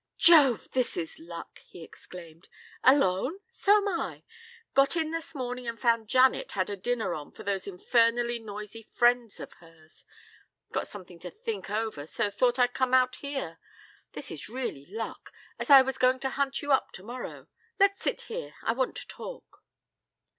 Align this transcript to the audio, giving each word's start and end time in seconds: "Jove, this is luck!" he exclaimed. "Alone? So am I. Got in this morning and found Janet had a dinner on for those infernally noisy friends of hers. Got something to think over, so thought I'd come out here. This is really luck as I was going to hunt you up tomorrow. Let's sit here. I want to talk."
"Jove, 0.17 0.67
this 0.71 0.97
is 0.97 1.19
luck!" 1.19 1.59
he 1.59 1.83
exclaimed. 1.83 2.47
"Alone? 2.83 3.37
So 3.51 3.77
am 3.77 3.87
I. 3.87 4.23
Got 4.73 4.95
in 4.95 5.11
this 5.11 5.35
morning 5.35 5.67
and 5.67 5.79
found 5.79 6.07
Janet 6.07 6.53
had 6.53 6.71
a 6.71 6.75
dinner 6.75 7.13
on 7.13 7.31
for 7.31 7.43
those 7.43 7.67
infernally 7.67 8.39
noisy 8.39 8.81
friends 8.81 9.39
of 9.39 9.53
hers. 9.59 10.03
Got 10.71 10.87
something 10.87 11.19
to 11.19 11.29
think 11.29 11.69
over, 11.69 12.07
so 12.07 12.31
thought 12.31 12.57
I'd 12.57 12.73
come 12.73 12.95
out 12.95 13.17
here. 13.17 13.59
This 14.13 14.31
is 14.31 14.49
really 14.49 14.87
luck 14.87 15.31
as 15.59 15.69
I 15.69 15.83
was 15.83 15.99
going 15.99 16.19
to 16.21 16.31
hunt 16.31 16.63
you 16.63 16.71
up 16.71 16.91
tomorrow. 16.91 17.47
Let's 17.79 18.01
sit 18.01 18.21
here. 18.21 18.55
I 18.63 18.73
want 18.73 18.97
to 18.97 19.07
talk." 19.07 19.63